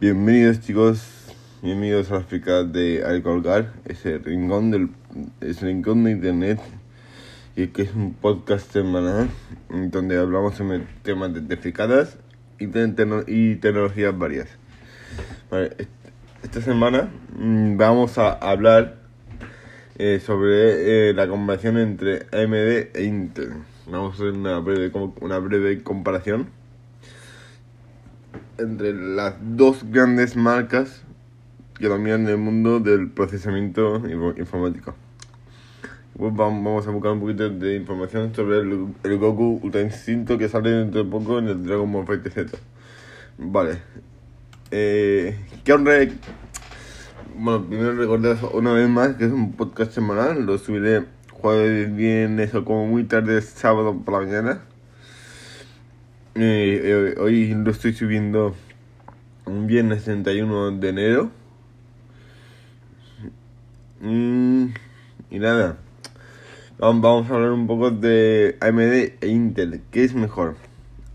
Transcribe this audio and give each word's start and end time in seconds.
Bienvenidos 0.00 0.60
chicos, 0.60 1.34
bienvenidos 1.60 2.12
a 2.12 2.14
la 2.14 2.20
África 2.20 2.62
de 2.62 3.02
Alcolgar, 3.04 3.72
ese 3.84 4.18
rincón 4.18 4.70
del 4.70 4.90
ese 5.40 5.66
rincón 5.66 6.04
de 6.04 6.12
internet 6.12 6.60
y 7.56 7.66
que 7.66 7.82
es 7.82 7.92
un 7.96 8.14
podcast 8.14 8.70
semanal 8.70 9.28
donde 9.68 10.16
hablamos 10.16 10.54
sobre 10.54 10.86
temas 11.02 11.34
de 11.34 11.56
fricadas 11.56 12.16
y, 12.60 12.66
de, 12.66 13.24
y 13.26 13.56
tecnologías 13.56 14.16
varias. 14.16 14.48
Vale, 15.50 15.72
esta 16.44 16.60
semana 16.60 17.08
mm, 17.36 17.76
vamos 17.76 18.18
a 18.18 18.34
hablar 18.34 18.98
eh, 19.98 20.20
sobre 20.24 21.08
eh, 21.08 21.12
la 21.12 21.26
comparación 21.26 21.76
entre 21.76 22.26
AMD 22.30 22.94
e 22.94 23.02
Intel. 23.02 23.50
Vamos 23.90 24.12
a 24.12 24.14
hacer 24.14 24.30
una 24.30 24.60
breve, 24.60 24.92
una 25.20 25.40
breve 25.40 25.82
comparación 25.82 26.56
entre 28.58 28.92
las 28.92 29.34
dos 29.40 29.84
grandes 29.90 30.36
marcas 30.36 31.02
que 31.78 31.86
dominan 31.86 32.26
el 32.28 32.38
mundo 32.38 32.80
del 32.80 33.10
procesamiento 33.10 34.02
informático. 34.36 34.94
Pues 36.16 36.34
vamos 36.34 36.86
a 36.86 36.90
buscar 36.90 37.12
un 37.12 37.20
poquito 37.20 37.48
de 37.48 37.76
información 37.76 38.34
sobre 38.34 38.58
el, 38.58 39.18
Goku 39.18 39.60
Ultra 39.62 39.82
Instinto 39.82 40.36
que 40.36 40.48
sale 40.48 40.70
dentro 40.70 41.04
de 41.04 41.08
poco 41.08 41.38
en 41.38 41.46
el 41.46 41.64
Dragon 41.64 41.90
Ball 41.92 42.06
Fighter 42.06 42.32
Z. 42.32 42.58
Vale. 43.38 43.78
Eh, 44.72 45.38
¿Qué 45.62 45.72
honra? 45.72 45.94
Bueno, 47.36 47.64
primero 47.64 47.94
recordar 47.94 48.36
una 48.52 48.72
vez 48.72 48.88
más 48.88 49.14
que 49.14 49.26
es 49.26 49.30
un 49.30 49.52
podcast 49.52 49.92
semanal. 49.92 50.44
Lo 50.44 50.58
subiré 50.58 51.04
jueves, 51.30 51.94
viernes 51.94 52.52
o 52.56 52.64
como 52.64 52.88
muy 52.88 53.04
tarde 53.04 53.40
sábado 53.40 53.96
por 54.04 54.14
la 54.14 54.26
mañana. 54.26 54.67
Eh, 56.40 56.80
eh, 56.84 57.20
hoy 57.20 57.52
lo 57.52 57.72
estoy 57.72 57.94
subiendo 57.94 58.54
un 59.44 59.66
viernes 59.66 60.04
31 60.04 60.70
de 60.70 60.88
enero. 60.88 61.30
Mm, 64.00 64.66
y 65.30 65.38
nada, 65.40 65.78
vamos 66.78 67.28
a 67.28 67.34
hablar 67.34 67.50
un 67.50 67.66
poco 67.66 67.90
de 67.90 68.56
AMD 68.60 69.16
e 69.20 69.26
Intel. 69.26 69.80
¿Qué 69.90 70.04
es 70.04 70.14
mejor? 70.14 70.54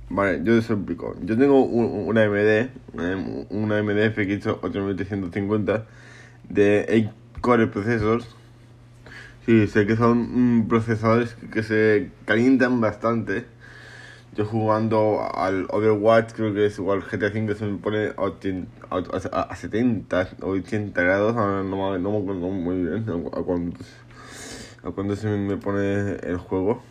Vale, 0.09 0.41
yo 0.44 0.57
os 0.57 0.69
explico. 0.69 1.16
Yo 1.23 1.38
tengo 1.38 1.63
una 1.63 2.23
AMD, 2.23 2.67
una 3.49 3.77
AMD 3.77 4.11
FX 4.11 4.47
8750 4.61 5.85
de 6.49 7.07
8 7.07 7.39
core 7.39 7.67
processors. 7.67 8.27
Sí, 9.45 9.67
sé 9.67 9.88
que 9.88 9.95
son 9.95 10.66
procesadores 10.67 11.35
que 11.53 11.63
se 11.63 12.11
calientan 12.25 12.81
bastante 12.81 13.52
yo 14.35 14.45
jugando 14.45 15.21
al 15.33 15.67
Overwatch, 15.69 16.33
creo 16.33 16.53
que 16.53 16.65
es 16.65 16.77
igual 16.79 17.01
GTA 17.01 17.31
5 17.31 17.55
se 17.55 17.65
me 17.65 17.77
pone 17.77 18.13
a, 18.17 19.49
a, 19.49 19.55
70 19.55 20.29
o 20.41 20.49
80 20.49 21.01
grados, 21.01 21.35
no, 21.35 21.63
no, 21.63 22.11
me 22.11 22.17
acuerdo 22.17 22.49
muy 22.49 22.83
bien 22.83 23.05
a 23.09 23.41
cuándo, 23.41 23.77
a 24.83 24.91
cuándo 24.91 25.15
se 25.15 25.27
me 25.27 25.57
pone 25.57 26.15
el 26.23 26.37
juego. 26.37 26.81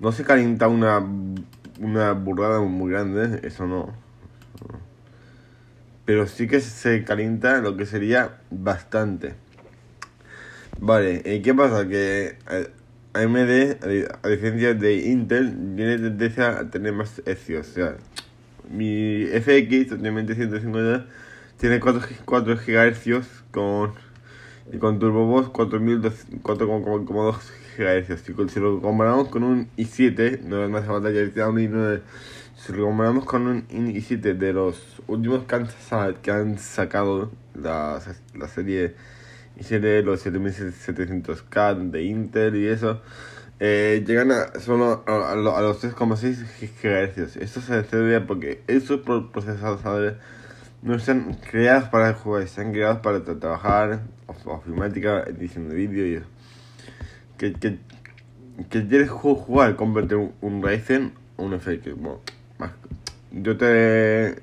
No 0.00 0.12
se 0.12 0.24
calienta 0.24 0.68
una, 0.68 1.04
una 1.80 2.12
burrada 2.12 2.60
muy 2.60 2.90
grande, 2.90 3.40
eso 3.46 3.66
no. 3.66 3.92
Pero 6.04 6.26
sí 6.26 6.46
que 6.46 6.60
se 6.60 7.04
calienta 7.04 7.60
lo 7.60 7.76
que 7.76 7.86
sería 7.86 8.40
bastante. 8.50 9.34
Vale, 10.80 11.22
¿y 11.24 11.40
qué 11.42 11.54
pasa? 11.54 11.86
Que 11.88 12.36
eh, 12.50 12.70
AMD, 13.14 13.78
a 14.22 14.28
diferencia 14.28 14.74
de 14.74 14.96
Intel, 15.06 15.74
tiene 15.76 15.98
tendencia 15.98 16.58
a 16.58 16.70
tener 16.70 16.92
más 16.92 17.22
hercios. 17.24 17.68
O 17.68 17.72
sea, 17.72 17.96
mi 18.68 19.26
FX 19.26 19.88
150 19.88 21.06
tiene 21.58 21.78
4, 21.78 22.00
4 22.24 22.56
GHz 22.56 23.44
con, 23.52 23.92
y 24.72 24.78
con 24.78 24.98
TurboBoost 24.98 25.52
4,2 25.52 27.34
GHz. 27.78 28.52
Si 28.52 28.60
lo 28.60 28.80
comparamos 28.80 29.28
con 29.28 29.44
un 29.44 29.68
i7, 29.76 30.40
no 30.40 30.64
es 30.64 30.70
más 30.70 30.84
falta 30.84 31.10
ya 31.10 31.48
un 31.48 31.56
i9, 31.56 32.00
si 32.56 32.72
lo 32.72 32.86
comparamos 32.86 33.24
con 33.26 33.46
un 33.46 33.64
i7 33.68 34.36
de 34.36 34.52
los 34.52 35.00
últimos 35.06 35.44
que 35.44 35.54
han, 35.54 35.68
que 36.20 36.30
han 36.32 36.58
sacado 36.58 37.30
la, 37.54 38.00
la 38.34 38.48
serie 38.48 38.96
y 39.56 39.64
de 39.78 40.02
los 40.02 40.24
7700K 40.26 41.90
de 41.90 42.02
Intel 42.04 42.56
y 42.56 42.66
eso, 42.66 43.00
eh, 43.60 44.02
llegan 44.06 44.32
a, 44.32 44.58
solo 44.60 45.04
a, 45.06 45.32
a, 45.32 45.36
los 45.36 45.82
3,6 45.82 46.44
GHz. 46.82 47.36
Esto 47.36 47.60
se 47.60 47.82
debe 47.82 48.20
porque 48.20 48.62
esos 48.66 49.00
procesadores 49.00 50.14
no 50.82 50.94
están 50.96 51.34
creados 51.50 51.88
para 51.88 52.12
jugar, 52.14 52.42
están 52.42 52.72
creados 52.72 52.98
para 52.98 53.22
trabajar 53.24 54.00
ofimática, 54.44 55.22
edición 55.22 55.68
de 55.68 55.74
vídeo 55.76 56.06
y. 56.06 56.22
Que, 57.38 57.52
que, 57.52 57.78
quieres 58.68 59.10
jugar, 59.10 59.76
convertir 59.76 60.18
un, 60.18 60.32
un 60.40 60.62
Ryzen 60.62 61.12
o 61.36 61.44
un 61.44 61.58
FX. 61.58 61.94
Yo 63.32 63.56
te 63.56 64.42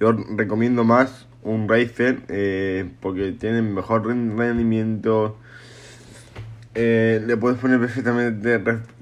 yo 0.00 0.12
recomiendo 0.12 0.84
más 0.84 1.23
un 1.44 1.68
Ryzen 1.68 2.24
eh, 2.28 2.90
porque 3.00 3.32
tiene 3.32 3.62
mejor 3.62 4.06
rendimiento. 4.06 5.38
Eh, 6.76 7.22
le 7.24 7.36
puedes 7.36 7.58
poner 7.60 7.78
perfectamente, 7.78 8.58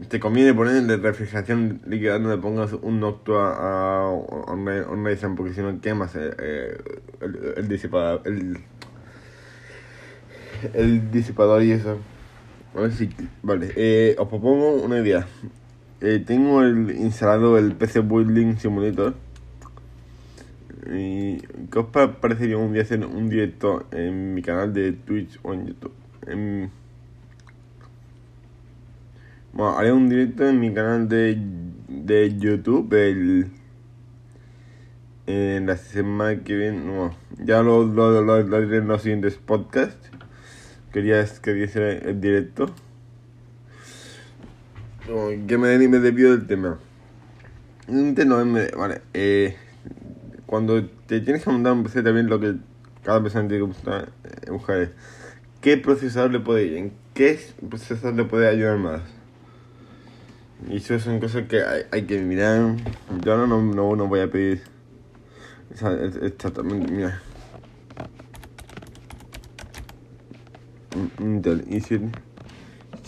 te 0.09 0.21
conviene 0.21 0.53
ponerle 0.53 0.99
refrigeración 0.99 1.81
líquida, 1.87 2.19
no 2.19 2.29
le 2.29 2.37
pongas 2.37 2.75
un 2.75 3.01
Noctua 3.01 3.55
a, 3.59 4.11
un 4.11 5.07
Ryzen 5.07 5.37
porque 5.37 5.55
si 5.55 5.63
no 5.63 5.81
quemas 5.81 6.15
eh, 6.15 6.77
el, 7.23 7.55
el, 7.57 7.69
disipador. 7.69 8.21
El, 8.27 8.59
el 10.75 11.11
disipador 11.11 11.63
y 11.63 11.73
eso. 11.73 11.99
A 12.75 12.81
ver 12.83 12.93
si, 12.93 13.09
vale, 13.43 13.73
eh, 13.77 14.17
os 14.19 14.29
propongo 14.29 14.75
una 14.75 14.99
idea. 14.99 15.27
tengo 16.27 16.63
el, 16.63 16.91
instalado 16.91 17.57
el 17.57 17.75
PC 17.75 18.01
Building 18.01 18.57
Simulator 18.59 19.15
¿Y 20.87 21.39
qué 21.71 21.79
os 21.79 21.87
parecería 21.87 22.57
un 22.59 22.73
día 22.73 22.83
hacer 22.83 23.05
un 23.07 23.29
directo 23.29 23.87
en 23.93 24.35
mi 24.35 24.43
canal 24.43 24.73
de 24.73 24.93
Twitch 24.93 25.39
o 25.43 25.55
en 25.55 25.67
YouTube? 25.67 25.93
Bueno, 29.53 29.79
haré 29.79 29.93
un 29.93 30.09
directo 30.09 30.49
en 30.49 30.59
mi 30.59 30.73
canal 30.73 31.09
de, 31.09 31.39
de 31.89 32.37
YouTube 32.39 32.93
el, 32.95 33.51
en 35.27 35.67
la 35.67 35.77
semana 35.77 36.43
que 36.43 36.57
viene. 36.57 36.79
No, 36.85 37.15
ya 37.39 37.63
lo, 37.63 37.85
lo, 37.85 38.23
lo, 38.23 38.61
diré 38.63 38.79
en 38.79 38.89
los 38.89 39.03
siguientes 39.03 39.37
podcasts. 39.37 40.11
Quería, 40.93 41.25
quería 41.43 41.67
hacer 41.67 42.07
el 42.09 42.21
directo. 42.21 42.75
que 45.47 45.59
me, 45.59 45.79
me 45.89 45.99
desvío 45.99 46.31
del 46.31 46.47
tema. 46.47 46.79
No, 47.89 48.45
vale. 48.77 49.03
Eh, 49.15 49.57
cuando 50.53 50.85
te 50.85 51.23
tienes 51.23 51.43
que 51.45 51.51
montar 51.51 51.73
un 51.73 51.83
PC 51.83 52.03
también 52.03 52.29
lo 52.29 52.39
que 52.39 52.57
cada 53.03 53.23
persona 53.23 53.49
tiene 53.49 53.65
que 53.65 54.51
buscar 54.51 54.81
es 54.83 54.91
qué 55.63 55.79
procesador 55.79 56.31
le 56.31 56.41
puede 56.41 56.67
ir, 56.67 56.77
en 56.77 56.93
qué 57.15 57.41
procesador 57.71 58.17
le 58.17 58.25
puede 58.25 58.49
ayudar 58.49 58.77
más. 58.77 59.01
Y 60.69 60.77
eso 60.77 61.01
son 61.01 61.21
cosas 61.21 61.49
que 61.49 61.63
hay, 61.91 62.03
que 62.03 62.21
mirar. 62.21 62.77
Yo 63.25 63.39
no, 63.39 63.47
no, 63.63 63.97
no 63.97 64.09
voy 64.09 64.21
a 64.21 64.31
pedir 64.31 64.61
exactamente, 65.71 66.93
mira. 66.93 67.23
Intel 71.19 71.67
i7 71.67 72.11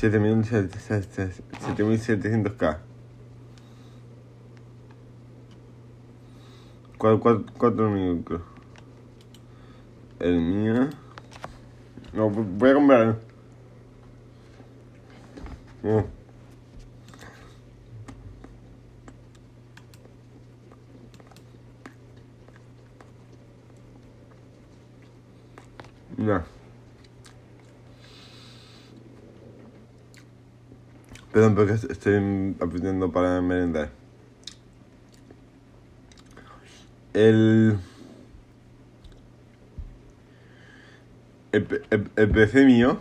7700K. 0.01 2.79
Cuatro, 7.05 7.45
cuatro, 7.59 7.91
minutos. 7.91 8.41
El 10.21 10.41
mío. 10.41 10.89
No, 12.15 12.31
voy 12.31 12.71
a 12.71 12.75
comprar. 12.75 13.19
No. 15.83 16.07
No. 26.17 26.43
Perdón, 31.33 31.55
porque 31.55 31.73
estoy 31.75 32.57
aprendiendo 32.59 33.13
para 33.13 33.43
merendar. 33.43 34.04
El, 37.15 37.79
el, 41.53 42.31
PC 42.31 42.65
mío, 42.65 42.99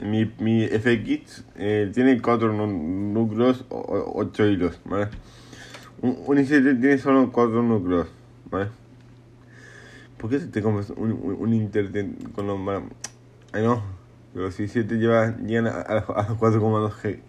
mi, 0.00 0.32
mi 0.38 0.66
FX, 0.66 1.44
eh, 1.56 1.90
tiene 1.92 2.22
cuatro 2.22 2.52
núcleos, 2.52 3.64
o, 3.68 4.12
ocho 4.14 4.46
hilos, 4.46 4.80
¿vale? 4.84 5.08
Un, 6.00 6.16
un 6.26 6.36
i7 6.38 6.80
tiene 6.80 6.98
solo 6.98 7.32
cuatro 7.32 7.62
núcleos, 7.62 8.06
¿vale? 8.50 8.68
¿Por 10.16 10.30
qué 10.30 10.38
te 10.38 10.62
compras 10.62 10.90
un, 10.90 11.12
un, 11.12 11.52
Inter 11.52 11.90
con 12.34 12.46
los 12.46 12.58
más... 12.58 12.82
Ay 13.52 13.62
no, 13.64 13.82
los 14.34 14.58
i7 14.60 14.98
llevan, 14.98 15.46
llegan 15.46 15.66
a, 15.66 15.80
a, 15.80 15.98
a 15.98 16.28
los 16.28 16.38
4,2 16.38 16.92
G. 17.02 17.20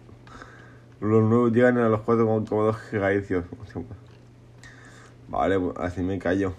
Los 1.02 1.24
nuevos 1.24 1.52
llegan 1.52 1.78
a 1.80 1.90
los 1.90 2.02
4,2 2.02 2.76
GHz. 2.92 4.07
Vale, 5.30 5.60
pues 5.60 5.74
así 5.78 6.02
me 6.02 6.20
callo. 6.20 6.54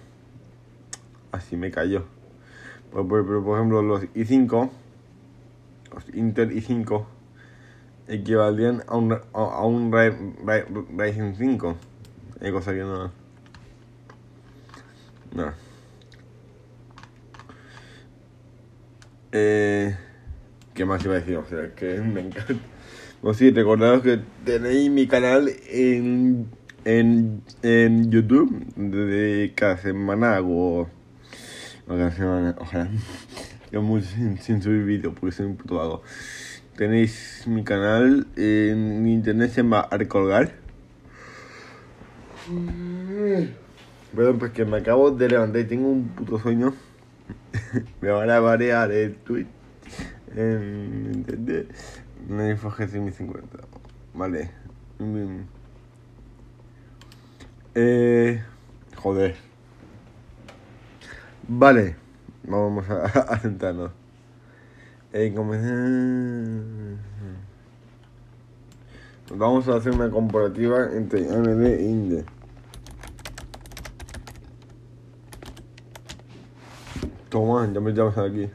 Así 1.32 1.56
me 1.56 1.70
callo. 1.70 2.05
Pero, 2.91 3.06
pero, 3.09 3.26
pero, 3.26 3.44
por 3.44 3.59
ejemplo, 3.59 3.82
los 3.82 4.03
i5, 4.15 4.70
los 5.94 6.15
Intel 6.15 6.53
i5, 6.53 7.05
equivaldrían 8.09 8.82
a 8.87 8.97
un, 8.97 9.12
a, 9.12 9.19
a 9.35 9.65
un 9.67 9.91
Ry- 9.93 10.35
Ry- 10.44 10.87
Ryzen 10.97 11.35
5. 11.37 11.76
Hay 12.41 12.53
cosa 12.53 12.73
que 12.73 12.81
no. 12.81 13.11
No. 15.35 15.53
Eh, 19.32 19.94
¿Qué 20.75 20.85
más 20.85 21.05
iba 21.05 21.15
a 21.15 21.19
decir? 21.20 21.37
O 21.37 21.44
sea, 21.47 21.75
que 21.75 21.99
me 22.00 22.20
encanta. 22.20 22.55
Pues 23.20 23.37
sí, 23.37 23.50
recordaros 23.50 24.03
que 24.03 24.20
tenéis 24.44 24.91
mi 24.91 25.06
canal 25.09 25.50
en, 25.69 26.49
en, 26.88 27.43
en 27.62 28.11
YouTube. 28.11 28.64
De 28.76 29.52
cada 29.55 29.76
semana 29.76 30.37
hago. 30.37 30.81
o 30.82 30.88
Cada 31.87 32.11
semana, 32.12 32.56
ojalá. 32.58 32.88
Yo 33.73 33.82
mucho 33.82 34.06
sin, 34.06 34.38
sin 34.38 34.62
subir 34.62 34.85
vídeos 34.85 35.14
porque 35.19 35.37
soy 35.37 35.46
un 35.46 35.56
puto 35.56 35.76
vago. 35.76 36.02
Tenéis 36.76 37.44
mi 37.46 37.64
canal 37.64 38.26
en 38.37 39.06
internet, 39.06 39.50
se 39.50 39.62
llama 39.62 39.81
Arcolgar. 39.81 40.55
Perdón, 44.14 44.38
pues 44.38 44.52
que 44.52 44.64
me 44.64 44.79
acabo 44.79 45.11
de 45.11 45.29
levantar 45.29 45.61
y 45.61 45.64
tengo 45.64 45.88
un 45.88 46.08
puto 46.08 46.38
sueño. 46.38 46.73
me 48.00 48.08
van 48.11 48.31
a 48.31 48.41
variar 48.41 48.91
el 48.93 49.17
tweet. 49.17 49.46
En 50.34 51.12
internet. 51.14 51.75
No 52.29 52.41
hay 52.41 52.55
GC 52.55 52.94
1050. 52.94 53.58
Vale. 54.14 54.50
Eh, 57.80 58.42
joder. 58.96 59.36
Vale. 61.46 61.94
Vamos 62.42 62.90
a, 62.90 63.38
sentarnos. 63.42 63.92
Eh, 65.12 65.32
Vamos 69.32 69.69
a 69.69 69.76
hacer 69.76 69.92
una 69.94 70.10
comparativa 70.10 70.88
entre 70.92 71.30
AMD 71.30 71.66
e 71.66 71.84
Intel. 71.84 72.25
Toma, 77.28 77.70
ya 77.72 77.81
me 77.81 77.92
llamas 77.92 78.19
aquí. 78.19 78.50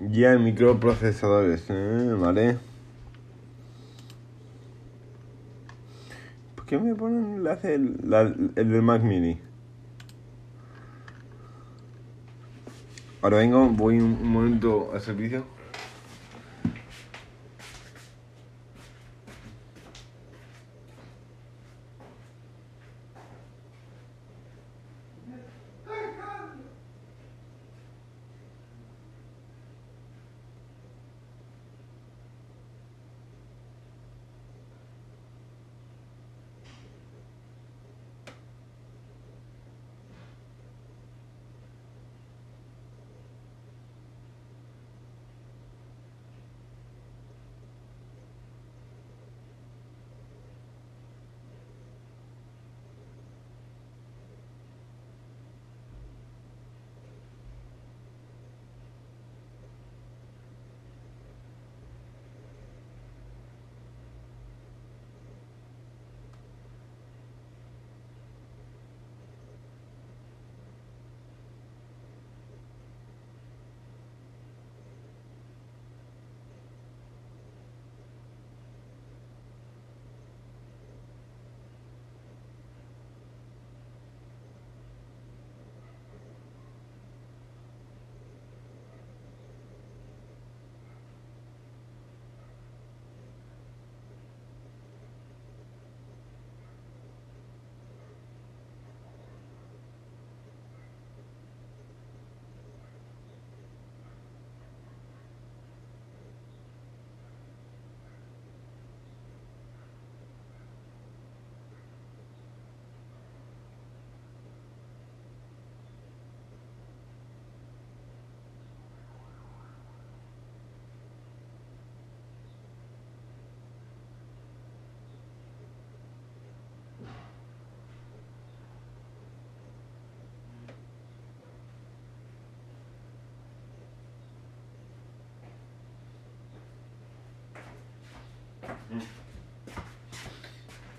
Ya 0.00 0.32
en 0.32 0.44
microprocesadores, 0.44 1.64
¿eh? 1.68 2.14
¿vale? 2.18 2.75
Qué 6.66 6.78
me 6.78 6.94
ponen 6.94 7.44
el, 7.62 7.96
la- 8.04 8.22
el 8.22 8.70
del 8.70 8.82
Mac 8.82 9.02
Mini? 9.02 9.38
Ahora 13.22 13.38
vengo, 13.38 13.68
voy 13.68 13.98
un 13.98 14.30
momento 14.30 14.90
al 14.92 15.00
servicio. 15.00 15.44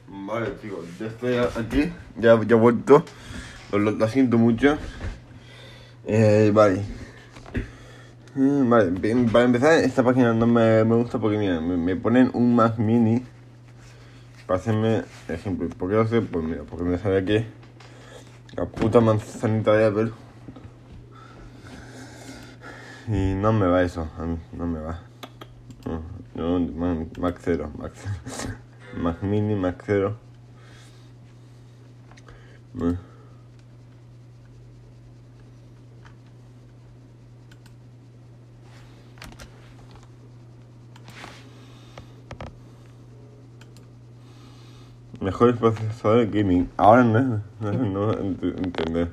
Vale, 0.08 0.54
chicos, 0.62 0.86
ya 1.00 1.08
estoy 1.08 1.36
aquí, 1.38 1.92
ya, 2.18 2.40
ya 2.44 2.56
he 2.56 2.60
vuelto. 2.60 3.04
Lo, 3.72 3.80
lo- 3.80 4.08
siento 4.08 4.38
mucho. 4.38 4.78
Eh, 6.06 6.52
vale. 6.54 6.84
Mm, 8.36 8.70
Vale, 8.70 8.92
para 9.32 9.46
empezar, 9.46 9.74
esta 9.80 10.04
página 10.04 10.34
no 10.34 10.48
me, 10.48 10.84
me 10.86 10.96
gusta 10.96 11.18
porque, 11.20 11.38
mira, 11.38 11.60
me, 11.60 11.76
me 11.76 11.96
ponen 11.96 12.30
un 12.34 12.56
Mac 12.56 12.78
Mini 12.78 13.24
para 14.46 14.60
hacerme 14.60 15.04
ejemplo. 15.28 15.68
¿Por 15.70 15.90
qué 15.90 15.96
lo 15.96 16.08
sé? 16.08 16.22
Pues 16.22 16.46
mira, 16.46 16.64
porque 16.64 16.86
me 16.86 16.98
sale 16.98 17.18
aquí 17.18 17.46
la 18.56 18.66
puta 18.66 19.02
manzanita 19.02 19.74
de 19.74 19.86
Apple. 19.86 20.12
Y 23.08 23.34
no 23.36 23.54
me 23.54 23.68
va 23.68 23.84
eso, 23.84 24.10
a 24.18 24.24
mí, 24.24 24.38
no 24.54 24.68
me 24.68 24.80
va. 24.80 25.07
No, 26.38 26.60
Mac 27.20 27.40
0, 27.42 27.72
Mac 27.80 27.94
0. 27.96 28.56
Mac 28.96 29.24
Mini, 29.24 29.56
Mac 29.56 29.84
0. 29.86 30.16
Eh. 32.80 32.98
Mejores 45.20 45.58
procesadores 45.58 46.32
gaming. 46.32 46.70
Ahora 46.78 47.04
no, 47.04 47.42
no, 47.60 47.72
no 47.72 48.14
ent- 48.14 48.44
entender. 48.44 49.12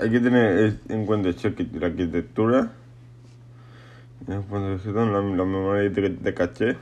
Hay 0.00 0.10
que 0.10 0.20
tener 0.20 0.78
en 0.88 1.06
cuenta 1.06 1.30
que 1.32 1.68
la 1.74 1.86
arquitectura, 1.86 2.72
la, 4.26 5.20
la 5.20 5.44
memoria 5.44 5.90
de, 5.90 6.08
de 6.10 6.34
caché, 6.34 6.76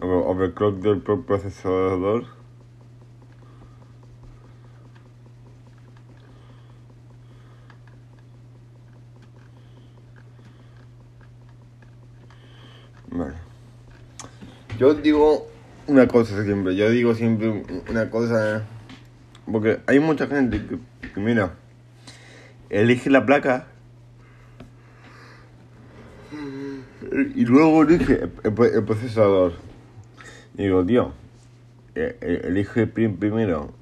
overclock 0.00 0.80
del 0.80 1.00
pro- 1.00 1.22
procesador. 1.22 2.26
Vale. 13.10 13.34
Yo 14.78 14.94
digo 14.94 15.46
una 15.86 16.08
cosa 16.08 16.42
siempre, 16.44 16.74
yo 16.74 16.90
digo 16.90 17.14
siempre 17.14 17.64
una 17.88 18.10
cosa, 18.10 18.66
porque 19.50 19.80
hay 19.86 20.00
mucha 20.00 20.26
gente 20.26 20.60
que, 20.66 21.20
mira, 21.20 21.54
elige 22.70 23.10
la 23.10 23.24
placa 23.26 23.66
y 27.34 27.44
luego 27.44 27.82
elige 27.82 28.28
el, 28.42 28.84
procesador. 28.84 29.52
Digo, 30.54 30.84
tío, 30.84 31.12
eh, 31.94 32.16
eh, 32.20 32.40
elige 32.44 32.86
prim- 32.86 33.16
primero 33.16 33.72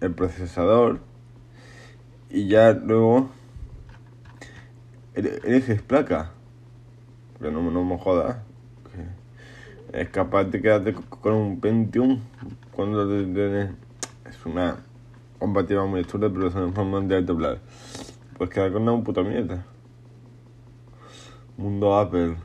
el 0.00 0.12
procesador 0.12 1.00
y 2.30 2.48
ya 2.48 2.72
luego 2.72 3.30
ele- 5.14 5.40
eliges 5.44 5.82
placa. 5.82 6.30
Pero 7.38 7.50
no, 7.52 7.70
no 7.70 7.84
me 7.84 7.98
jodas. 7.98 8.38
Es 9.92 10.08
capaz 10.08 10.44
de 10.44 10.60
quedarte 10.60 10.92
co- 10.94 11.20
con 11.20 11.34
un 11.34 11.60
Pentium 11.60 12.20
cuando 12.72 13.06
tienes. 13.08 13.70
Es 14.34 14.46
una 14.46 14.76
compatibilidad 15.38 15.86
muy 15.86 16.00
absurda, 16.00 16.28
pero 16.30 16.48
es 16.48 16.54
una 16.54 16.72
forma 16.72 17.00
de 17.00 17.22
doblar. 17.22 17.60
Pues 18.36 18.50
quedar 18.50 18.72
con 18.72 18.88
una 18.88 19.02
puta 19.04 19.22
mierda. 19.22 19.64
Mundo 21.56 21.94
Apple. 21.94 22.36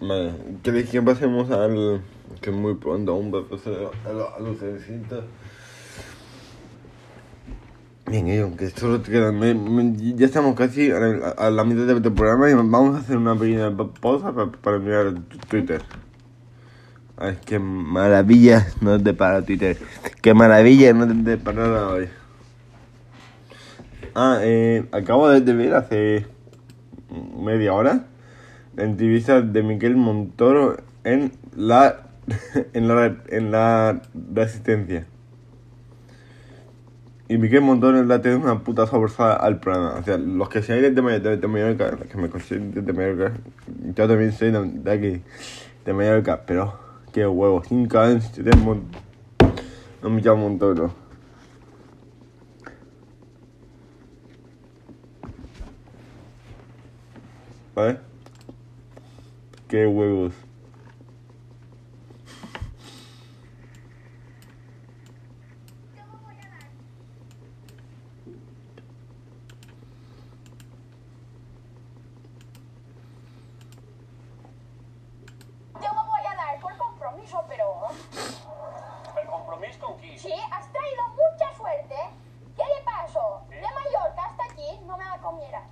Vale, 0.00 0.32
¿queréis 0.62 0.88
que 0.88 1.02
pasemos 1.02 1.50
al. 1.50 2.02
Que 2.40 2.50
muy 2.50 2.74
pronto 2.74 3.12
aún 3.12 3.32
va 3.32 3.40
a 3.40 3.44
pasar 3.44 3.74
a, 4.06 4.12
lo- 4.12 4.34
a 4.34 4.38
los 4.40 4.60
recintos? 4.60 5.24
Bien, 8.06 8.26
ello, 8.28 8.56
que 8.56 8.70
solo 8.70 9.00
te 9.02 9.10
quedan. 9.10 9.96
ya 10.16 10.24
estamos 10.24 10.54
casi 10.54 10.90
a 10.90 11.50
la, 11.50 11.64
mitad 11.64 11.86
del 11.86 12.00
programa 12.12 12.48
y 12.48 12.54
vamos 12.54 12.96
a 12.96 13.00
hacer 13.00 13.18
una 13.18 13.34
pequeña 13.34 13.76
pa- 13.76 13.92
pausa 13.92 14.32
para, 14.32 14.50
para 14.50 14.78
mirar 14.78 15.14
Twitter. 15.48 15.82
Ay, 17.18 17.36
qué 17.44 17.58
maravilla 17.58 18.66
nos 18.80 19.04
depara 19.04 19.42
Twitter. 19.42 19.76
Qué 20.22 20.32
maravilla 20.32 20.92
nos 20.94 21.22
depara 21.24 21.88
hoy. 21.88 22.08
Ah, 24.14 24.38
eh, 24.42 24.86
acabo 24.92 25.28
de, 25.28 25.52
ver 25.52 25.74
hace 25.74 26.26
media 27.36 27.74
hora 27.74 28.06
la 28.74 28.84
entrevista 28.84 29.42
de 29.42 29.62
Miguel 29.62 29.96
Montoro 29.96 30.78
en 31.04 31.32
la 31.56 32.07
en 32.72 32.88
la 32.88 33.16
en 33.28 33.50
la 33.50 34.00
resistencia. 34.34 35.06
Y 37.30 37.36
Miguel 37.36 37.60
Montoro 37.60 38.02
le 38.02 38.14
ha 38.14 38.22
tenido 38.22 38.40
una 38.40 38.60
puta 38.60 38.86
sobrasada 38.86 39.34
al 39.36 39.60
programa. 39.60 39.96
O 40.00 40.02
sea, 40.02 40.16
los 40.16 40.48
que 40.48 40.62
sean 40.62 40.80
de, 40.94 41.20
de, 41.20 41.36
de 41.36 41.46
Mallorca, 41.48 41.90
los 41.90 42.08
que 42.08 42.16
me 42.16 42.30
consideren 42.30 42.72
de 42.72 42.92
Mallorca, 42.92 43.36
yo 43.94 44.08
también 44.08 44.32
soy 44.32 44.50
de, 44.50 44.62
de 44.64 44.90
aquí, 44.90 45.22
de 45.84 45.92
Mallorca, 45.92 46.42
pero 46.46 46.78
qué 47.12 47.26
huevo, 47.26 47.62
cinco 47.68 47.98
años 47.98 48.32
de 48.34 48.50
Mon- 48.56 48.88
no 50.02 50.10
me. 50.10 50.22
¿Vale? 57.74 57.98
Qué 59.68 59.86
huevos. 59.86 60.32
Yo 75.80 75.94
lo 75.94 76.04
voy 76.06 76.20
a 76.26 76.34
dar 76.34 76.60
por 76.60 76.76
compromiso, 76.76 77.44
pero... 77.48 77.86
¿El 79.20 79.26
compromiso 79.28 79.78
con 79.80 79.96
qui? 79.98 80.18
Sí, 80.18 80.32
has 80.50 80.72
traído 80.72 81.02
mucha 81.10 81.56
suerte. 81.56 81.94
¿Qué 82.56 82.62
le 82.64 82.82
pasó? 82.84 83.42
De 83.48 83.60
Mallorca 83.60 84.24
hasta 84.26 84.44
aquí 84.44 84.80
no 84.86 84.96
me 84.98 85.04
la 85.04 85.18
comiera. 85.18 85.62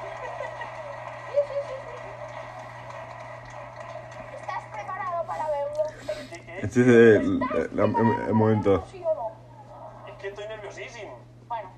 Sí, 0.00 0.08
sí, 1.48 1.58
sí, 1.68 1.74
sí. 1.84 2.08
¿Estás 4.40 4.64
preparado 4.72 5.26
para 5.26 5.44
verlo? 5.50 5.84
¿Pero 6.06 6.20
qué, 6.30 6.38
qué? 6.46 6.58
Este 6.76 6.80
es 6.82 7.20
el, 7.22 7.40
¿Estás 7.40 7.72
el- 7.72 7.80
el- 7.96 8.20
el 8.26 8.34
momento. 8.34 8.82
Es 10.08 10.14
que 10.18 10.26
estoy 10.28 10.48
nerviosísimo. 10.48 11.18
Bueno, 11.46 11.70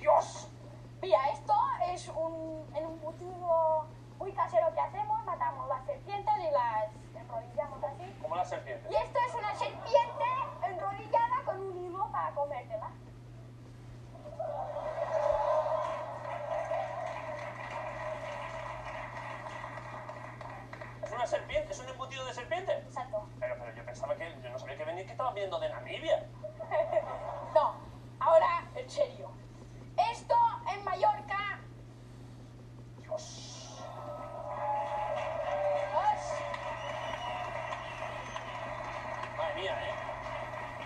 ¡Dios! 0.00 0.48
mira, 1.00 1.28
esto 1.30 1.52
es 1.92 2.08
un, 2.08 2.66
en 2.74 2.86
un 2.86 2.92
embutido 2.94 3.86
muy 4.18 4.32
casero 4.32 4.66
que 4.74 4.80
hacemos. 4.80 5.24
Matamos 5.24 5.68
las 5.68 5.86
serpientes 5.86 6.34
y 6.40 6.50
las 6.50 7.22
enrollamos 7.22 7.84
así. 7.84 8.16
Como 8.20 8.34
la 8.34 8.44
serpiente. 8.44 8.88
Y 8.90 8.94
esto 8.96 9.18
es 9.28 9.34
una 9.36 9.54
serpiente 9.54 10.24
enrollada 10.66 11.44
con 11.44 11.60
un 11.60 11.84
hilo 11.86 12.08
para 12.10 12.32
comértela. 12.32 12.90
¿Es 21.04 21.10
una 21.12 21.26
serpiente? 21.26 21.72
¿Es 21.72 21.78
un 21.80 21.88
embutido 21.88 22.24
de 22.26 22.34
serpiente? 22.34 22.72
Exacto. 22.72 23.28
Pero, 23.40 23.56
pero 23.58 23.74
yo 23.74 23.84
pensaba 23.84 24.14
que... 24.14 24.24
Yo 24.41 24.41
no 24.52 24.58
sabía 24.58 24.76
que 24.76 24.84
venía 24.84 25.04
que 25.06 25.12
estaba 25.12 25.32
viendo 25.32 25.58
de 25.58 25.68
Namibia. 25.68 26.26
No, 27.54 27.74
ahora 28.18 28.64
en 28.74 28.88
serio. 28.88 29.30
Esto 30.10 30.34
en 30.74 30.82
Mallorca 30.84 31.60
Dios. 33.02 33.82
Madre 39.36 39.54
mía, 39.60 39.78
¿eh? 39.82 39.92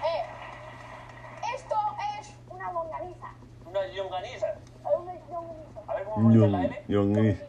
eh, 0.07 1.55
esto 1.55 1.77
es 2.19 2.35
una 2.49 2.73
longaniza. 2.73 3.29
Una 3.65 3.87
yonganiza. 3.87 4.49
Eh, 4.49 4.59
Una 4.83 5.15
longaniza. 5.31 5.81
A 5.87 5.95
ver 5.95 6.05
cómo 6.05 6.15
pronuncia 6.17 6.49
la 6.49 6.65
L. 6.65 6.85
Longaniza. 6.89 7.45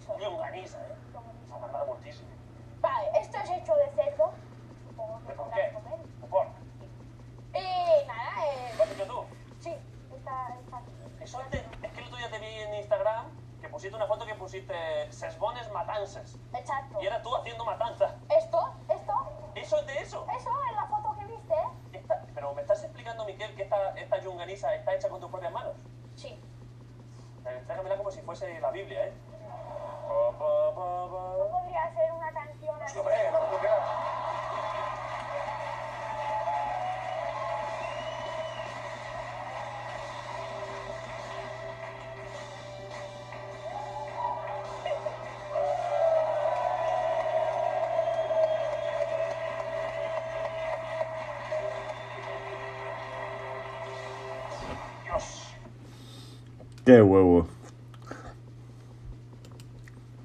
Qué 56.87 57.01
huevo. 57.01 57.45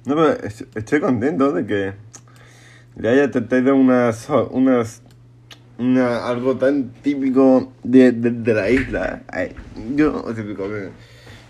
No, 0.05 0.15
pero 0.15 0.31
es- 0.31 0.65
estoy 0.75 1.01
contento 1.01 1.51
de 1.51 1.65
que 1.65 1.93
le 2.95 3.09
haya 3.09 3.29
traído 3.29 3.75
unas, 3.75 4.29
unas, 4.49 5.01
una, 5.77 6.25
algo 6.25 6.55
tan 6.55 6.93
típico 7.01 7.73
de, 7.83 8.13
de, 8.13 8.53
la 8.53 8.69
isla. 8.69 9.23
Yo 9.93 10.23
que 10.33 10.89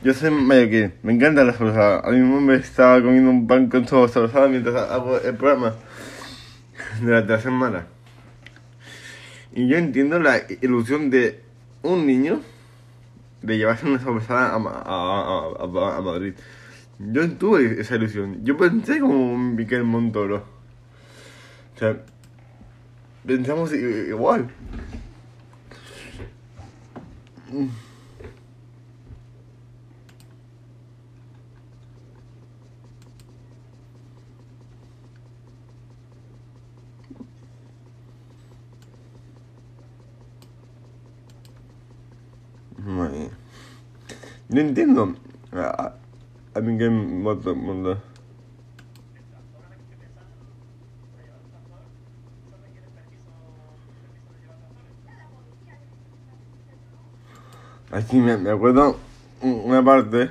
yo 0.04 0.14
soy 0.16 0.32
mallorquín, 0.32 0.94
me 1.04 1.14
encanta 1.14 1.44
la 1.44 1.54
sobrasada. 1.54 2.00
A 2.00 2.10
mismo 2.10 2.42
me 2.42 2.56
estaba 2.56 3.00
comiendo 3.00 3.30
un 3.30 3.46
pan 3.46 3.70
con 3.70 3.88
sobrasada 3.88 4.48
mientras 4.48 4.76
hago 4.90 5.20
el 5.20 5.36
programa 5.36 5.76
de 7.04 7.12
la, 7.12 7.22
de 7.22 7.34
la 7.34 7.40
semana. 7.40 7.86
Y 9.54 9.68
yo 9.68 9.78
entiendo 9.78 10.18
la 10.18 10.42
ilusión 10.62 11.12
de 11.12 11.40
un 11.84 12.08
niño 12.08 12.42
de 13.44 13.58
llevarse 13.58 13.86
una 13.86 14.00
sobrasada 14.00 14.56
a, 14.56 14.58
a, 14.58 15.98
a, 15.98 16.02
Madrid. 16.02 16.34
Yo 17.00 17.30
tuve 17.32 17.80
esa 17.80 17.96
ilusión. 17.96 18.44
Yo 18.44 18.58
pensé 18.58 19.00
como 19.00 19.38
Miquel 19.38 19.84
Montoro. 19.84 20.46
O 21.76 21.80
sea, 21.80 21.98
pensamos 23.26 23.74
igual 23.74 24.50
mía. 43.14 43.30
No 44.54 44.60
entiendo 44.62 45.16
a, 45.52 45.94
a 46.54 46.60
Miguel 46.62 46.92
Montoro. 46.92 47.56
Montoro. 47.56 48.00
Así 57.92 58.20
me, 58.20 58.38
me 58.38 58.50
acuerdo 58.50 58.98
un- 59.42 59.62
una 59.66 59.84
parte 59.84 60.30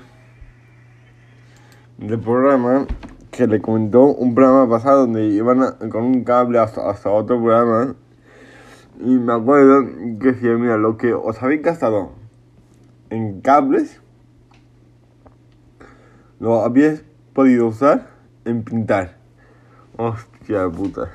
del 1.99 2.19
programa 2.21 2.87
que 3.31 3.47
le 3.47 3.61
comentó 3.63 4.05
un 4.07 4.35
programa 4.35 4.69
pasado 4.69 5.03
donde 5.03 5.27
iban 5.27 5.61
con 5.91 6.05
un 6.05 6.25
cable 6.25 6.59
hasta, 6.59 6.91
hasta 6.91 7.11
otro 7.11 7.37
programa. 7.39 7.95
Y 9.01 9.17
me 9.19 9.33
acuerdo 9.33 9.85
que 10.21 10.33
decía, 10.33 10.51
mira, 10.55 10.77
lo 10.77 10.97
que 10.97 11.15
os 11.15 11.43
habéis 11.43 11.63
gastado 11.63 12.13
en 13.11 13.41
cables, 13.41 14.01
lo 16.43 16.65
habéis 16.65 17.05
podido 17.35 17.69
usar 17.69 18.11
en 18.45 18.65
pintar. 18.65 19.17
Hostia 19.97 20.69
puta. 20.69 21.09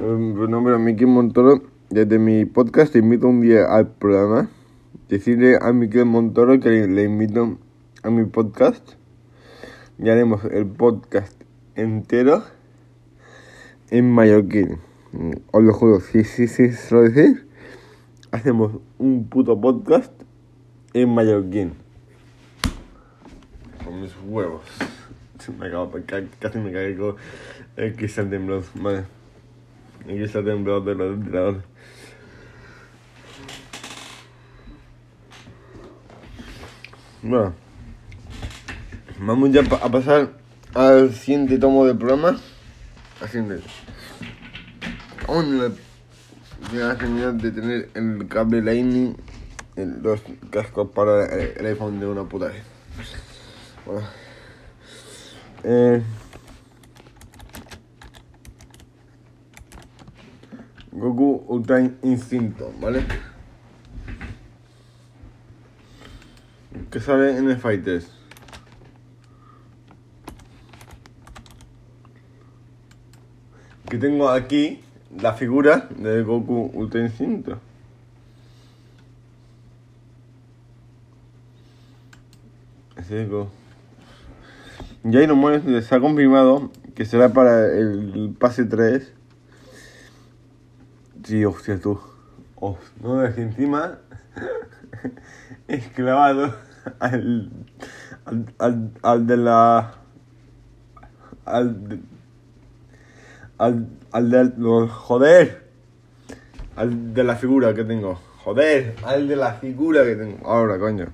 Mi 0.00 0.48
nombre 0.48 0.74
es 0.74 0.80
Miki 0.80 1.04
Montoro. 1.04 1.64
Desde 1.90 2.20
mi 2.20 2.44
podcast 2.44 2.92
te 2.92 3.00
invito 3.00 3.26
un 3.26 3.40
día 3.40 3.64
al 3.64 3.88
programa. 3.88 4.48
Decirle 5.08 5.58
a 5.60 5.72
Miquel 5.72 6.04
Montoro 6.04 6.60
que 6.60 6.86
le, 6.86 7.02
invito 7.02 7.58
a 8.04 8.10
mi 8.10 8.24
podcast. 8.24 8.92
Y 9.98 10.08
haremos 10.10 10.44
el 10.44 10.66
podcast 10.66 11.42
entero 11.74 12.44
en 13.90 14.12
mallorquín. 14.12 14.78
Mm, 15.10 15.32
Os 15.50 15.62
lo 15.64 15.72
juro, 15.72 15.98
si 15.98 16.22
sí, 16.22 16.46
sí, 16.46 16.70
se 16.70 16.94
lo 16.94 17.02
decís, 17.02 17.44
hacemos 18.30 18.78
un 18.98 19.28
puto 19.28 19.60
podcast 19.60 20.12
en 20.94 21.12
mallorquín. 21.12 21.81
Mis 24.02 24.12
huevos. 24.24 24.62
Me 25.58 25.66
acabo, 25.68 25.92
ca- 26.06 26.22
casi 26.40 26.58
me 26.58 26.72
caí 26.72 26.96
con 26.96 27.16
el 27.76 27.94
cristal 27.94 28.28
temblor. 28.28 28.64
Vale. 28.74 29.04
El 30.08 30.16
cristal 30.18 30.44
temblor 30.44 30.84
del 30.84 30.96
ventilador. 30.96 31.62
Bueno, 37.22 37.54
vamos 39.20 39.50
ya 39.52 39.60
a 39.60 39.90
pasar 39.90 40.30
al 40.74 41.12
siguiente 41.14 41.58
tomo 41.58 41.86
del 41.86 41.96
programa. 41.96 42.38
Al 43.20 43.28
siguiente. 43.28 43.60
Aún 45.28 45.58
no 45.58 45.70
terminar 46.96 47.34
de 47.34 47.50
tener 47.50 47.90
el 47.94 48.26
cable 48.28 48.62
Lightning 48.62 49.14
los 49.76 50.20
cascos 50.50 50.90
para 50.90 51.26
el, 51.34 51.52
el 51.58 51.66
iPhone 51.66 52.00
de 52.00 52.06
una 52.06 52.24
puta 52.24 52.46
vez. 52.46 52.62
Eh, 55.64 56.02
Goku 60.92 61.44
Ultra 61.48 61.80
Instinto, 62.02 62.72
¿vale? 62.80 63.04
que 66.92 67.00
sale 67.00 67.38
en 67.38 67.48
el 67.48 67.56
Fighters. 67.56 68.06
Que 73.88 73.96
tengo 73.96 74.28
aquí 74.28 74.80
la 75.18 75.32
figura 75.32 75.88
de 75.96 76.22
Goku 76.22 76.70
Ultra 76.74 77.00
Instinto. 77.00 77.58
Así 82.96 83.14
es. 83.14 83.28
Y 85.04 85.16
ahí 85.16 85.26
nomás 85.26 85.62
se 85.62 85.94
ha 85.94 86.00
confirmado 86.00 86.70
que 86.94 87.04
será 87.04 87.30
para 87.30 87.66
el 87.66 88.34
pase 88.38 88.64
3. 88.64 89.12
Sí, 91.24 91.44
hostia, 91.44 91.78
tú. 91.80 91.98
No, 93.02 93.24
es 93.24 93.34
que 93.34 93.42
encima 93.42 93.98
es 95.68 95.88
clavado 95.88 96.54
al, 97.00 97.50
al, 98.58 98.90
al, 99.02 99.26
de 99.26 99.36
la. 99.36 99.94
Al, 101.44 101.88
de- 101.88 102.00
al, 103.58 103.86
al 104.12 104.30
de 104.30 104.52
los. 104.56 104.90
Joder. 104.90 105.62
Al 106.76 107.12
de 107.14 107.24
la 107.24 107.34
figura 107.36 107.74
que 107.74 107.84
tengo. 107.84 108.14
Joder, 108.44 108.94
al 109.04 109.28
de 109.28 109.36
la 109.36 109.54
figura 109.54 110.04
que 110.04 110.14
tengo. 110.16 110.46
Ahora, 110.48 110.78
coño. 110.78 111.06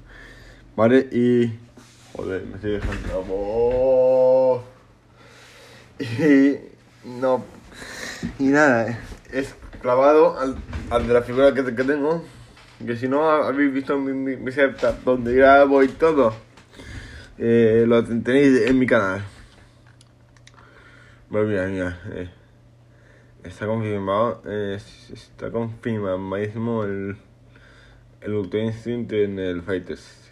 Vale, 0.76 1.08
y. 1.10 1.46
Joder, 2.18 2.42
me 2.46 2.56
estoy 2.56 2.72
dejando 2.72 3.08
la 3.08 3.18
voz. 3.28 4.62
Y. 6.00 6.56
No. 7.04 7.44
Y 8.40 8.46
nada, 8.48 8.98
es 9.32 9.54
clavado 9.80 10.36
al, 10.38 10.56
al 10.90 11.06
de 11.06 11.14
la 11.14 11.22
figura 11.22 11.54
que, 11.54 11.62
que 11.64 11.84
tengo. 11.84 12.24
Que 12.84 12.96
si 12.96 13.06
no 13.06 13.28
habéis 13.30 13.72
visto 13.72 13.96
mi, 13.96 14.12
mi, 14.12 14.36
mi 14.36 14.50
setup 14.50 15.04
donde 15.04 15.32
grabo 15.32 15.80
y 15.84 15.88
todo, 15.88 16.34
eh, 17.38 17.84
lo 17.86 18.04
ten- 18.04 18.24
tenéis 18.24 18.68
en 18.68 18.78
mi 18.80 18.86
canal. 18.86 19.22
Bueno, 21.30 21.46
mira, 21.48 21.66
mira. 21.68 22.00
eh, 22.12 22.30
está 23.44 23.66
confirmado. 23.66 24.42
eh, 24.44 24.78
está 25.12 25.52
confirmadísimo 25.52 26.82
el. 26.82 27.16
El 28.20 28.50
Instinct 28.52 29.12
en 29.12 29.38
el 29.38 29.62
Fighters. 29.62 30.27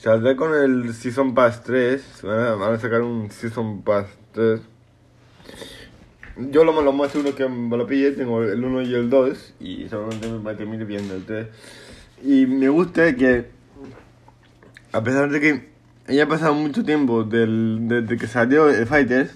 Saldré 0.00 0.34
con 0.34 0.54
el 0.54 0.94
Season 0.94 1.34
Pass 1.34 1.62
3. 1.62 2.22
Van 2.22 2.72
a, 2.72 2.78
sacar 2.78 3.02
un 3.02 3.30
Season 3.30 3.82
Pass 3.82 4.06
3. 4.32 4.58
Yo 6.50 6.64
lo, 6.64 6.80
lo 6.80 6.92
más 6.94 7.12
seguro 7.12 7.34
que 7.34 7.46
me 7.46 7.76
lo 7.76 7.86
pille, 7.86 8.12
tengo 8.12 8.42
el 8.42 8.64
1 8.64 8.80
y 8.80 8.94
el 8.94 9.10
2. 9.10 9.54
Y 9.60 9.88
seguramente 9.90 10.26
me 10.26 10.54
termine 10.54 10.86
viendo 10.86 11.14
el 11.14 11.26
3. 11.26 11.48
Y 12.22 12.46
me 12.46 12.70
gusta 12.70 13.14
que, 13.14 13.50
a 14.90 15.04
pesar 15.04 15.30
de 15.30 15.38
que 15.38 15.68
haya 16.08 16.26
pasado 16.26 16.54
mucho 16.54 16.82
tiempo 16.82 17.24
del, 17.24 17.80
desde 17.86 18.16
que 18.16 18.26
salió 18.26 18.70
el 18.70 18.86
Fighters, 18.86 19.34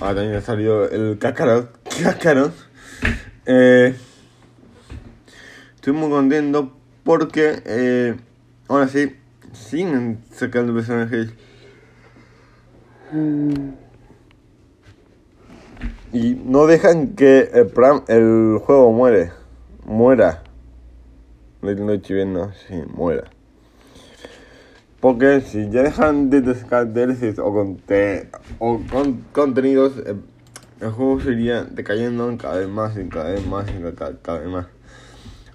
ahora 0.00 0.16
también 0.16 0.36
ha 0.36 0.42
salido 0.42 0.86
el 0.90 1.16
Kakarot, 1.18 1.70
Kakarot 2.02 2.52
eh, 3.46 3.96
estoy 5.76 5.94
muy 5.94 6.10
contento 6.10 6.76
porque 7.04 7.62
eh, 7.64 8.16
ahora 8.68 8.88
sí 8.88 9.14
siguen 9.56 10.20
sacando 10.30 10.74
personajes. 10.74 11.32
Y 16.12 16.34
no 16.44 16.66
dejan 16.66 17.14
que 17.14 17.50
el, 17.52 17.72
pram- 17.72 18.04
el 18.08 18.58
juego 18.58 18.92
muere 18.92 19.32
muera. 19.84 20.42
No 21.62 21.92
estoy 21.92 22.16
viendo 22.16 22.52
sí 22.52 22.74
muera. 22.94 23.24
Porque 25.00 25.40
si 25.40 25.70
ya 25.70 25.82
dejan 25.82 26.30
de 26.30 26.54
sacar 26.54 26.92
DLCs 26.92 27.38
o, 27.38 27.52
conte- 27.52 28.28
o 28.58 28.80
con 28.90 29.20
contenidos 29.32 29.98
el, 29.98 30.20
el 30.80 30.90
juego 30.90 31.20
seguiría 31.20 31.64
decayendo 31.64 32.34
cada 32.38 32.58
vez 32.58 32.68
más 32.68 32.96
y 32.96 33.08
cada 33.08 33.30
vez 33.30 33.46
más 33.46 33.66
y 33.68 33.94
cada, 33.94 34.16
cada 34.18 34.38
vez 34.40 34.48
más. 34.48 34.66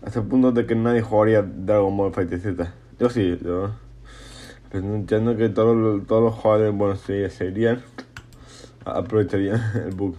Hasta 0.04 0.20
el 0.20 0.26
punto 0.26 0.52
de 0.52 0.66
que 0.66 0.76
nadie 0.76 1.02
jugaría 1.02 1.42
Dragon 1.42 1.96
Ball 1.96 2.14
Fighter 2.14 2.40
Z. 2.40 2.74
Yo 3.00 3.10
sí, 3.10 3.38
yo. 3.44 3.72
Pues 4.72 4.84
no 4.84 4.96
entiendo 4.96 5.36
que 5.36 5.50
todos 5.50 6.08
todos 6.08 6.24
los 6.24 6.34
jugadores 6.36 6.74
buenos 6.74 7.02
se- 7.02 7.30
serían 7.30 7.84
aprovecharían 8.86 9.62
el 9.86 9.96
bug. 9.96 10.16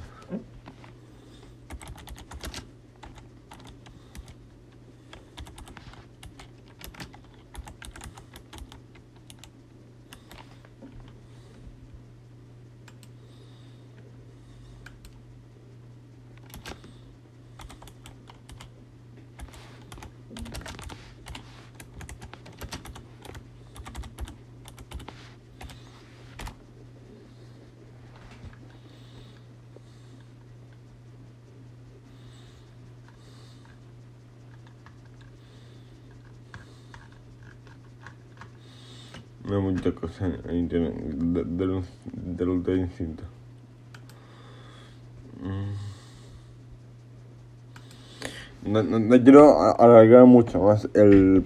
No 39.44 39.60
de- 40.20 41.44
del, 41.44 41.83
del 42.12 42.48
ultra 42.48 42.75
instinto. 42.75 43.22
Mm. 45.42 45.92
No, 48.72 48.83
no, 48.83 48.98
no 49.01 49.22
quiero 49.22 49.61
alargar 49.81 50.25
mucho 50.27 50.61
más 50.62 50.88
el, 50.94 51.44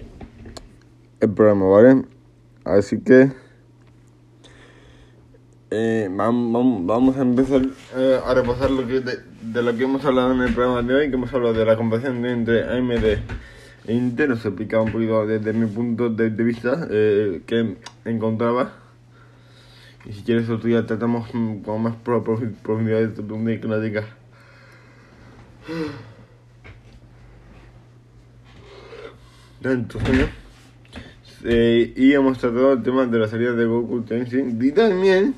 el 1.19 1.29
programa, 1.31 1.65
¿vale? 1.67 2.03
Así 2.63 2.99
que 3.01 3.31
eh, 5.71 6.07
vam- 6.11 6.51
vam- 6.51 6.85
vamos 6.85 7.17
a 7.17 7.21
empezar 7.21 7.61
eh, 7.95 8.19
a 8.23 8.33
repasar 8.35 8.69
lo 8.71 8.85
que 8.85 8.99
de, 8.99 9.17
de 9.41 9.61
lo 9.63 9.75
que 9.75 9.83
hemos 9.83 10.05
hablado 10.05 10.31
en 10.33 10.41
el 10.41 10.53
programa 10.53 10.81
de 10.83 10.93
hoy, 10.93 11.09
que 11.09 11.15
hemos 11.15 11.33
hablado 11.33 11.53
de 11.55 11.65
la 11.65 11.75
comparación 11.75 12.23
entre 12.25 12.63
AMD 12.77 13.19
e 13.87 13.93
Intel, 13.93 14.33
os 14.33 14.43
he 14.45 14.49
explicado 14.49 14.83
un 14.83 14.91
poquito 14.91 15.25
desde 15.25 15.53
mi 15.53 15.65
punto 15.65 16.09
de, 16.09 16.29
vista 16.29 16.87
eh, 16.91 17.41
que 17.45 17.77
encontraba. 18.05 18.73
Y 20.05 20.13
si 20.13 20.21
quieres 20.23 20.49
otro 20.49 20.67
día 20.67 20.85
tratamos 20.85 21.33
mm, 21.33 21.59
con 21.61 21.81
más 21.83 21.95
pro- 21.95 22.23
pro- 22.23 22.39
profundidad 22.63 22.99
de 23.07 23.59
que 23.59 23.67
nos 23.67 23.81
diga. 23.81 24.03
Tantos 29.61 30.03
años. 30.03 30.29
Eh, 31.43 31.93
y 31.95 32.13
hemos 32.13 32.37
tratado 32.39 32.73
el 32.73 32.83
tema 32.83 33.05
de 33.05 33.19
la 33.19 33.27
salida 33.27 33.53
de 33.53 33.65
Goku 33.65 34.01
Tenshin 34.01 34.57
y 34.61 34.71
también, 34.71 35.35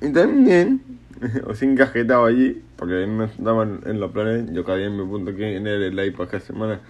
y 0.00 0.12
también, 0.12 0.82
os 1.46 1.60
he 1.62 1.64
encajetado 1.64 2.26
allí, 2.26 2.62
porque 2.76 3.06
no 3.06 3.24
estaban 3.24 3.80
en 3.86 3.98
los 3.98 4.12
planes, 4.12 4.52
yo 4.52 4.64
cada 4.64 4.78
día 4.78 4.90
me 4.90 5.02
apunto 5.02 5.30
aquí 5.30 5.42
en 5.44 5.66
el 5.66 5.96
live 5.96 6.12
para 6.12 6.30
cada 6.30 6.44
semana, 6.44 6.80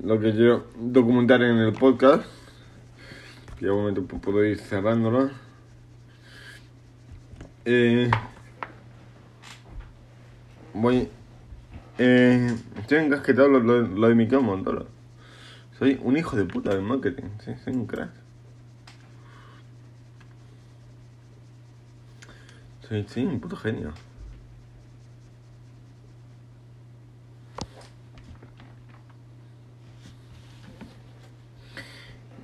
lo 0.00 0.18
que 0.20 0.32
quiero 0.32 0.66
documentar 0.78 1.42
en 1.42 1.56
el 1.58 1.72
podcast, 1.72 2.24
que 3.58 3.66
de 3.66 3.72
momento 3.72 4.02
pu- 4.02 4.20
puedo 4.20 4.44
ir 4.44 4.58
cerrándolo. 4.58 5.30
Eh, 7.64 8.10
voy, 10.74 11.08
eh, 11.98 12.56
estoy 12.78 12.98
encasquetado 12.98 13.48
lo, 13.48 13.60
lo, 13.60 14.08
de 14.08 14.14
mi 14.14 14.26
cama, 14.26 14.60
todo. 14.64 14.88
Soy 15.78 16.00
un 16.02 16.16
hijo 16.16 16.36
de 16.36 16.44
puta 16.44 16.70
del 16.74 16.82
marketing, 16.82 17.28
sí, 17.44 17.52
soy 17.64 17.74
un 17.74 17.86
crack. 17.86 18.10
Soy 22.88 23.24
un 23.24 23.40
puto 23.40 23.56
genio. 23.56 23.92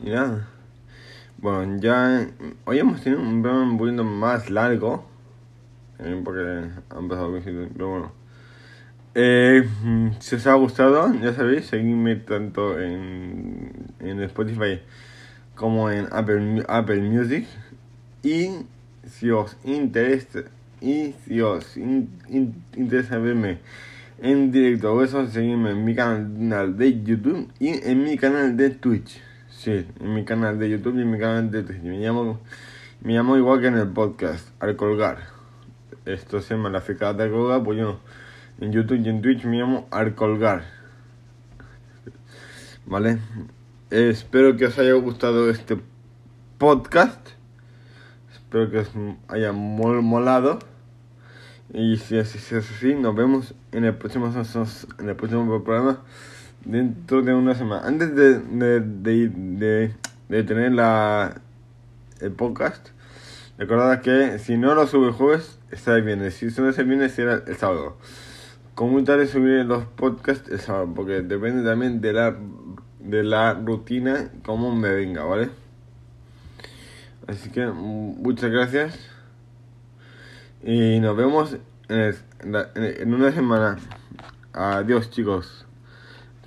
Y. 0.05 0.47
Bueno, 1.39 1.79
ya 1.81 2.27
hoy 2.65 2.79
hemos 2.79 3.03
tenido 3.03 3.23
un 3.23 3.43
programa 3.43 4.03
más 4.05 4.51
largo. 4.51 5.05
eh, 5.99 6.21
porque 6.25 6.41
ha 6.91 6.99
empezado 6.99 7.33
pero 7.75 7.89
bueno. 7.91 8.13
Eh, 9.15 9.69
si 10.21 10.37
os 10.37 10.47
ha 10.47 10.55
gustado, 10.55 11.13
ya 11.15 11.33
sabéis, 11.33 11.67
seguidme 11.67 12.17
tanto 12.17 12.79
en, 12.81 13.73
en 14.01 14.23
Spotify 14.23 14.81
como 15.57 15.91
en 15.91 16.07
Apple, 16.13 16.65
Apple 16.69 17.01
Music. 17.03 17.47
Y 18.23 18.51
si 19.07 19.31
os 19.31 19.57
interesa, 19.65 20.41
y 20.81 21.15
si 21.25 21.41
os 21.41 21.77
in- 21.77 22.11
in- 22.29 22.63
interesa 22.77 23.19
verme 23.19 23.59
en 24.21 24.53
directo 24.53 24.93
o 24.93 25.03
eso, 25.03 25.27
seguidme 25.27 25.71
en 25.71 25.85
mi 25.85 25.95
canal 25.95 26.77
de 26.77 27.03
YouTube 27.03 27.49
y 27.59 27.69
en 27.89 28.05
mi 28.05 28.17
canal 28.19 28.57
de 28.57 28.71
Twitch. 28.71 29.21
Sí, 29.59 29.85
en 29.99 30.15
mi 30.15 30.25
canal 30.25 30.57
de 30.61 30.71
YouTube 30.71 30.99
y 30.99 31.03
en 31.03 31.11
mi 31.11 31.19
canal 31.19 31.51
de 31.51 31.65
Twitch. 31.65 31.83
Me 31.83 31.99
llamo, 31.99 32.39
me 33.01 33.13
llamo 33.15 33.37
igual 33.37 33.61
que 33.61 33.67
en 33.67 33.75
el 33.77 33.89
podcast, 33.89 34.51
al 34.63 34.77
colgar. 34.77 35.19
Esto 36.05 36.41
se 36.41 36.55
llama 36.55 36.71
la 36.71 36.81
fecada 36.81 37.15
de 37.25 37.29
colgar, 37.29 37.65
pues 37.65 37.77
yo 37.77 37.99
en 38.61 38.71
YouTube 38.71 39.01
y 39.05 39.09
en 39.09 39.21
Twitch 39.21 39.45
me 39.47 39.59
llamo 39.59 39.89
al 39.91 40.15
colgar. 40.15 40.63
¿Vale? 42.87 43.19
Espero 43.91 44.57
que 44.57 44.67
os 44.67 44.79
haya 44.79 44.93
gustado 44.93 45.51
este 45.51 45.77
podcast. 46.59 47.31
Espero 48.33 48.71
que 48.71 48.79
os 48.79 48.91
haya 49.27 49.51
mol- 49.53 50.03
molado. 50.03 50.61
Y 51.75 51.97
si 51.97 52.17
es, 52.17 52.29
si 52.29 52.55
es 52.55 52.71
así, 52.71 52.95
nos 52.95 53.17
vemos 53.17 53.57
en 53.73 53.85
el 53.85 53.97
próximo 53.97 54.29
en 54.29 55.09
el 55.09 55.17
próximo 55.17 55.65
programa 55.65 56.05
dentro 56.69 57.23
de 57.23 57.35
una 57.35 57.55
semana. 57.55 57.87
Antes 57.87 58.15
de, 58.15 58.39
de, 58.39 58.81
de, 58.81 59.95
de, 60.29 60.43
tener 60.45 60.73
la, 60.73 61.41
el 62.21 62.33
podcast, 62.33 62.91
recordad 63.59 64.01
que 64.03 64.39
si 64.39 64.57
no 64.57 64.75
lo 64.75 64.87
sube 64.87 65.11
jueves, 65.13 65.59
está 65.73 65.97
el 65.97 66.03
viernes. 66.03 66.35
Si 66.35 66.47
no 66.61 66.69
es 66.69 66.79
el 66.79 66.87
viernes, 66.87 67.13
será 67.13 67.43
el 67.47 67.57
sábado. 67.57 67.97
Con 68.75 68.91
muy 68.91 69.03
tarde 69.03 69.27
subiré 69.27 69.65
los 69.65 69.85
podcasts 69.87 70.49
el 70.51 70.61
sábado, 70.61 70.93
porque 70.95 71.23
depende 71.23 71.69
también 71.69 72.01
de 72.01 72.13
la, 72.13 72.37
de 73.01 73.25
la 73.25 73.55
rutina, 73.55 74.31
cómo 74.45 74.73
me 74.75 74.91
venga, 74.95 75.25
¿vale? 75.25 75.51
Así 77.27 77.51
que 77.51 77.67
muchas 77.67 78.51
gracias. 78.51 78.99
Y 80.63 81.01
nos 81.01 81.17
vemos 81.17 81.57
en, 81.89 81.99
el- 81.99 83.01
en 83.01 83.15
una 83.15 83.33
semana. 83.33 83.79
Adiós 84.53 85.11
chicos. 85.11 85.68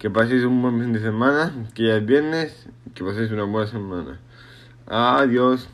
Que 0.01 0.09
paséis 0.09 0.43
un 0.45 0.63
buen 0.63 0.79
fin 0.81 0.93
de 0.93 0.99
semana. 0.99 1.53
Que 1.75 1.83
ya 1.83 1.97
es 1.97 2.03
viernes. 2.03 2.65
Que 2.95 3.03
paséis 3.03 3.29
una 3.29 3.43
buena 3.43 3.67
semana. 3.69 4.19
Adiós. 4.87 5.69